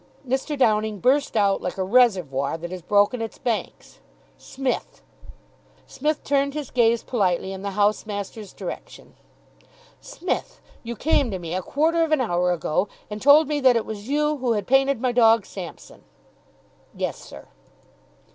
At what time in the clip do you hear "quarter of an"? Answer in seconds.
11.61-12.19